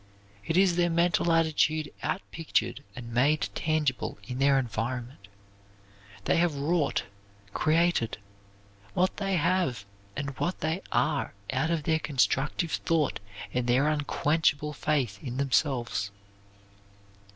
It 0.47 0.57
is 0.57 0.77
their 0.77 0.89
mental 0.89 1.31
attitude 1.31 1.93
outpictured 2.03 2.79
and 2.95 3.13
made 3.13 3.49
tangible 3.53 4.17
in 4.23 4.39
their 4.39 4.57
environment. 4.57 5.27
They 6.25 6.37
have 6.37 6.55
wrought 6.55 7.03
created 7.53 8.17
what 8.95 9.17
they 9.17 9.35
have 9.35 9.85
and 10.17 10.31
what 10.39 10.61
they 10.61 10.81
are 10.91 11.35
out 11.53 11.69
of 11.69 11.83
their 11.83 11.99
constructive 11.99 12.71
thought 12.71 13.19
and 13.53 13.67
their 13.67 13.87
unquenchable 13.89 14.73
faith 14.73 15.19
in 15.23 15.37
themselves. 15.37 16.09